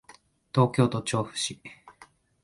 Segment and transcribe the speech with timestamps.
[0.51, 1.61] 東京都調布市